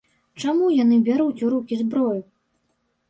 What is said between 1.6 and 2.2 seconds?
зброю?